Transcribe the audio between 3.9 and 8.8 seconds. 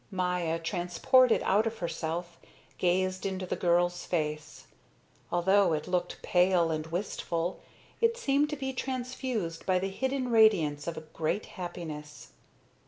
face. Although it looked pale and wistful, it seemed to be